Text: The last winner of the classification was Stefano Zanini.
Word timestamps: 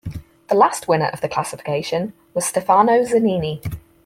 The 0.47 0.55
last 0.55 0.87
winner 0.87 1.09
of 1.13 1.21
the 1.21 1.29
classification 1.29 2.13
was 2.33 2.47
Stefano 2.47 3.03
Zanini. 3.03 3.61